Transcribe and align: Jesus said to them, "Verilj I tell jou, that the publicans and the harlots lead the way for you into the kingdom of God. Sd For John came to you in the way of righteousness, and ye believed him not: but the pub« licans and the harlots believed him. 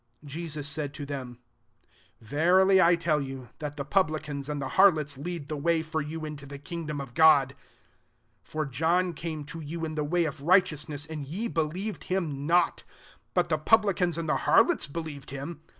Jesus 0.25 0.67
said 0.67 0.95
to 0.95 1.05
them, 1.05 1.37
"Verilj 2.25 2.83
I 2.83 2.95
tell 2.95 3.19
jou, 3.21 3.49
that 3.59 3.77
the 3.77 3.85
publicans 3.85 4.49
and 4.49 4.59
the 4.59 4.69
harlots 4.69 5.15
lead 5.15 5.47
the 5.47 5.55
way 5.55 5.83
for 5.83 6.01
you 6.01 6.25
into 6.25 6.47
the 6.47 6.57
kingdom 6.57 6.99
of 6.99 7.13
God. 7.13 7.53
Sd 7.53 8.47
For 8.49 8.65
John 8.65 9.13
came 9.13 9.43
to 9.45 9.59
you 9.59 9.85
in 9.85 9.93
the 9.93 10.03
way 10.03 10.25
of 10.25 10.41
righteousness, 10.41 11.05
and 11.05 11.27
ye 11.27 11.47
believed 11.47 12.05
him 12.05 12.47
not: 12.47 12.83
but 13.35 13.49
the 13.49 13.59
pub« 13.59 13.83
licans 13.83 14.17
and 14.17 14.27
the 14.27 14.37
harlots 14.37 14.87
believed 14.87 15.29
him. 15.29 15.61